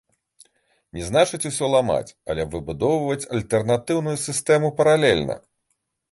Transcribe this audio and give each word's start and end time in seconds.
Не 0.99 1.09
значыць 1.09 1.47
усё 1.49 1.65
ламаць, 1.73 2.15
але 2.33 2.45
выбудоўваць 2.53 3.29
альтэрнатыўную 3.35 4.15
сістэму 4.25 4.71
паралельна. 4.81 5.35